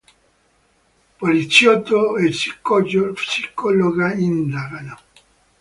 [1.19, 4.97] Poliziotto e psicologa indagano.